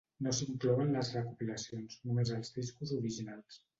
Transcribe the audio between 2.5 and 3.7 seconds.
discos originals.